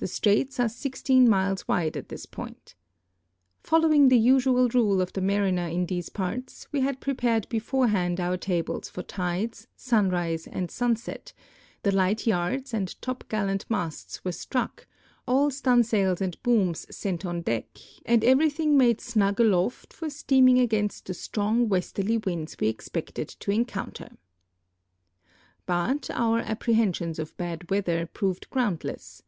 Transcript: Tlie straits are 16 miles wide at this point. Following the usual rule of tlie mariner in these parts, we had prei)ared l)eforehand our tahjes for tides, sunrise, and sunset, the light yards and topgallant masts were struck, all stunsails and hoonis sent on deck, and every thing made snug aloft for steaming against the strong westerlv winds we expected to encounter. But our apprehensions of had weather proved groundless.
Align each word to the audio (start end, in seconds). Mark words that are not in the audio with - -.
Tlie 0.00 0.08
straits 0.10 0.60
are 0.60 0.68
16 0.68 1.26
miles 1.26 1.66
wide 1.66 1.96
at 1.96 2.10
this 2.10 2.26
point. 2.26 2.74
Following 3.62 4.08
the 4.10 4.18
usual 4.18 4.68
rule 4.68 5.00
of 5.00 5.14
tlie 5.14 5.22
mariner 5.22 5.66
in 5.66 5.86
these 5.86 6.10
parts, 6.10 6.68
we 6.70 6.82
had 6.82 7.00
prei)ared 7.00 7.46
l)eforehand 7.48 8.20
our 8.20 8.36
tahjes 8.36 8.90
for 8.90 9.02
tides, 9.02 9.66
sunrise, 9.74 10.46
and 10.46 10.70
sunset, 10.70 11.32
the 11.82 11.90
light 11.90 12.26
yards 12.26 12.74
and 12.74 12.94
topgallant 13.00 13.64
masts 13.70 14.22
were 14.22 14.32
struck, 14.32 14.86
all 15.26 15.50
stunsails 15.50 16.20
and 16.20 16.36
hoonis 16.42 16.92
sent 16.92 17.24
on 17.24 17.40
deck, 17.40 17.78
and 18.04 18.22
every 18.22 18.50
thing 18.50 18.76
made 18.76 19.00
snug 19.00 19.40
aloft 19.40 19.94
for 19.94 20.10
steaming 20.10 20.58
against 20.58 21.06
the 21.06 21.14
strong 21.14 21.66
westerlv 21.70 22.26
winds 22.26 22.58
we 22.60 22.68
expected 22.68 23.28
to 23.30 23.50
encounter. 23.50 24.10
But 25.64 26.10
our 26.10 26.40
apprehensions 26.40 27.18
of 27.18 27.32
had 27.38 27.70
weather 27.70 28.04
proved 28.04 28.50
groundless. 28.50 29.22